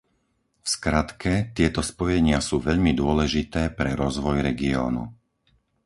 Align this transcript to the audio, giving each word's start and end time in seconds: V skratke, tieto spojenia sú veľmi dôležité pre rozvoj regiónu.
V 0.57 0.65
skratke, 0.75 1.33
tieto 1.57 1.81
spojenia 1.91 2.37
sú 2.47 2.55
veľmi 2.67 2.91
dôležité 3.01 3.61
pre 3.79 3.91
rozvoj 4.03 4.37
regiónu. 4.49 5.03